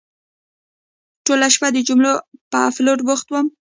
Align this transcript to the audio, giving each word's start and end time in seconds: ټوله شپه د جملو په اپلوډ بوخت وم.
ټوله 1.25 1.47
شپه 1.53 1.67
د 1.73 1.77
جملو 1.87 2.13
په 2.51 2.57
اپلوډ 2.69 2.99
بوخت 3.07 3.27
وم. 3.29 3.47